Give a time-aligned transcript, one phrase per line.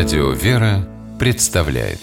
[0.00, 1.98] Радио «Вера» представляет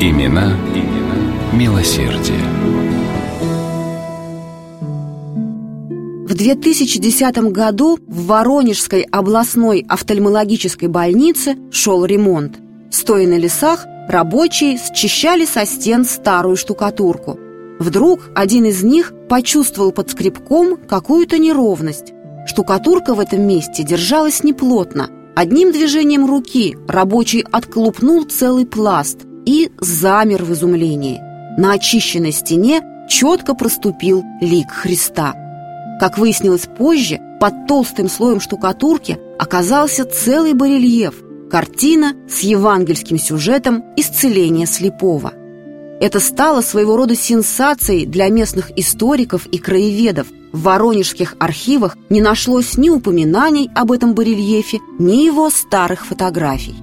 [0.00, 2.40] Имена, имена милосердие.
[6.26, 12.58] В 2010 году в Воронежской областной офтальмологической больнице шел ремонт.
[12.90, 17.38] Стоя на лесах, рабочие счищали со стен старую штукатурку.
[17.78, 22.15] Вдруг один из них почувствовал под скребком какую-то неровность.
[22.46, 25.10] Штукатурка в этом месте держалась неплотно.
[25.34, 31.20] Одним движением руки рабочий отклупнул целый пласт и замер в изумлении.
[31.58, 35.34] На очищенной стене четко проступил лик Христа.
[36.00, 41.14] Как выяснилось позже, под толстым слоем штукатурки оказался целый барельеф–
[41.50, 45.32] картина с евангельским сюжетом исцеления слепого.
[45.98, 50.26] Это стало своего рода сенсацией для местных историков и краеведов.
[50.52, 56.74] В воронежских архивах не нашлось ни упоминаний об этом барельефе, ни его старых фотографий.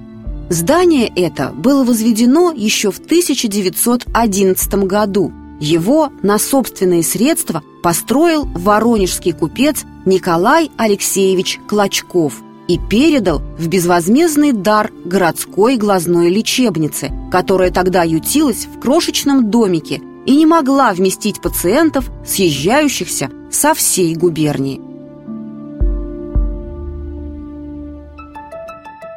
[0.50, 5.32] Здание это было возведено еще в 1911 году.
[5.60, 14.90] Его на собственные средства построил воронежский купец Николай Алексеевич Клочков и передал в безвозмездный дар
[15.04, 23.30] городской глазной лечебнице, которая тогда ютилась в крошечном домике и не могла вместить пациентов, съезжающихся
[23.50, 24.80] со всей губернии.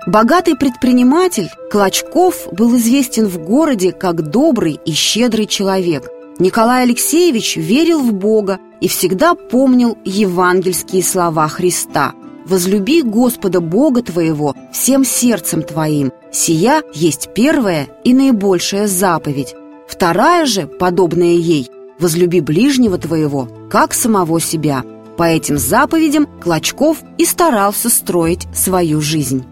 [0.06, 6.09] Богатый предприниматель Клочков был известен в городе как добрый и щедрый человек.
[6.40, 12.14] Николай Алексеевич верил в Бога и всегда помнил евангельские слова Христа
[12.48, 19.53] «Возлюби Господа Бога твоего всем сердцем твоим, сия есть первая и наибольшая заповедь.
[19.88, 24.84] Вторая же, подобная ей, возлюби ближнего твоего, как самого себя».
[25.18, 29.44] По этим заповедям Клочков и старался строить свою жизнь.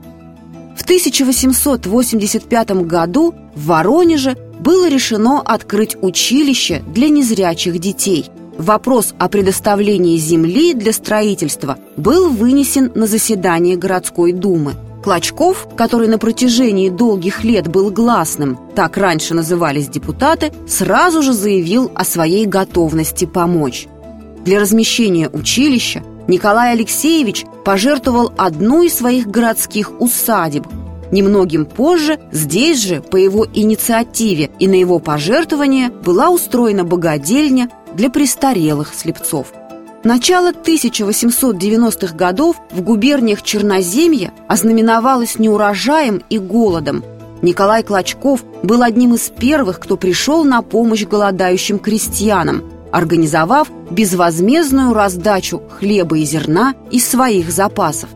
[0.77, 8.29] В 1885 году в Воронеже было решено открыть училище для незрячих детей.
[8.57, 14.75] Вопрос о предоставлении земли для строительства был вынесен на заседание городской думы.
[15.03, 21.91] Клочков, который на протяжении долгих лет был гласным, так раньше назывались депутаты, сразу же заявил
[21.93, 23.87] о своей готовности помочь.
[24.45, 30.65] Для размещения училища Николай Алексеевич пожертвовал одну из своих городских усадеб.
[31.11, 38.09] Немногим позже здесь же, по его инициативе и на его пожертвование, была устроена богадельня для
[38.09, 39.53] престарелых слепцов.
[40.03, 47.03] Начало 1890-х годов в губерниях Черноземья ознаменовалось неурожаем и голодом.
[47.41, 52.63] Николай Клочков был одним из первых, кто пришел на помощь голодающим крестьянам–
[52.95, 58.09] организовав безвозмездную раздачу хлеба и зерна из своих запасов.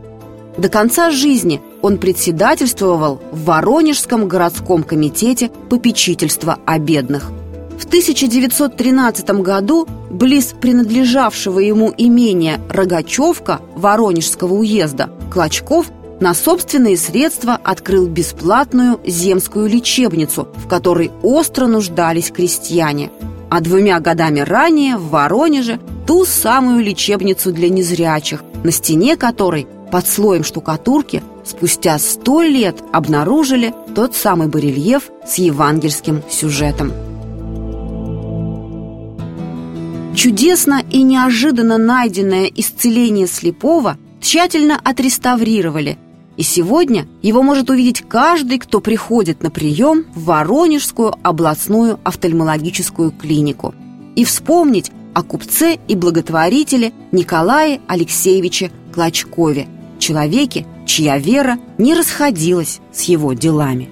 [0.57, 7.31] До конца жизни он председательствовал в Воронежском городском комитете попечительства о бедных.
[7.77, 15.87] В 1913 году близ принадлежавшего ему имения Рогачевка Воронежского уезда Клочков
[16.19, 23.11] на собственные средства открыл бесплатную земскую лечебницу, в которой остро нуждались крестьяне–
[23.49, 30.07] а двумя годами ранее в Воронеже ту самую лечебницу для незрячих, на стене которой под
[30.07, 36.93] слоем штукатурки спустя сто лет обнаружили тот самый барельеф с евангельским сюжетом.
[40.15, 45.97] Чудесно и неожиданно найденное исцеление слепого тщательно отреставрировали–
[46.39, 53.75] и сегодня его может увидеть каждый, кто приходит на прием в Воронежскую областную офтальмологическую клинику.
[54.15, 59.67] И вспомнить о купце и благотворителе Николае Алексеевиче Клочкове,
[59.99, 63.89] человеке, чья вера не расходилась с его делами.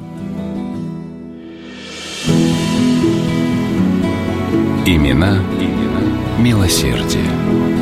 [4.86, 7.77] Имена, имена милосердие.